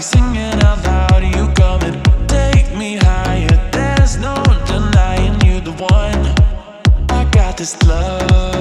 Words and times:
this 0.00 0.10
singing 0.10 0.62
out 0.64 0.82
loud. 0.84 1.22
You 1.22 1.46
coming? 1.54 2.02
take 2.26 2.74
me 2.74 2.96
higher. 2.96 3.70
There's 3.70 4.16
no 4.16 4.34
denying 4.66 5.38
you 5.42 5.60
the 5.60 5.72
one. 5.72 6.22
I 7.10 7.24
got 7.30 7.58
this 7.58 7.74
love. 7.82 8.59